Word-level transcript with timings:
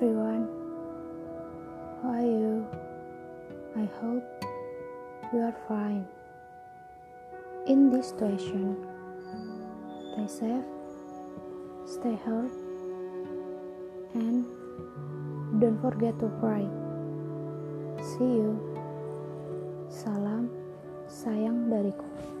everyone. 0.00 0.48
How 2.00 2.08
are 2.08 2.24
you? 2.24 2.66
I 3.76 3.84
hope 4.00 4.24
you 5.30 5.40
are 5.40 5.54
fine. 5.68 6.08
In 7.66 7.90
this 7.90 8.08
situation, 8.08 8.80
stay 10.16 10.26
safe, 10.26 10.64
stay 11.84 12.16
healthy, 12.24 12.64
and 14.14 14.48
don't 15.60 15.78
forget 15.84 16.18
to 16.20 16.32
pray. 16.40 16.64
See 18.00 18.40
you. 18.40 18.56
Salam 19.92 20.48
sayang 21.12 21.68
dariku. 21.68 22.39